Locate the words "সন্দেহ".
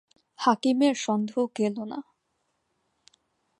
0.95-1.37